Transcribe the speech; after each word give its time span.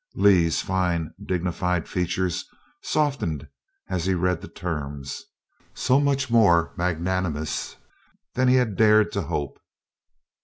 Lee's 0.15 0.63
fine, 0.63 1.13
dignified 1.23 1.87
features 1.87 2.43
softened 2.81 3.47
as 3.87 4.03
he 4.05 4.15
read 4.15 4.41
the 4.41 4.47
terms 4.47 5.21
so 5.75 5.99
much 5.99 6.27
more 6.27 6.73
magnanimous 6.75 7.75
than 8.33 8.47
he 8.47 8.55
had 8.55 8.75
dared 8.77 9.11
to 9.11 9.21
hope. 9.21 9.59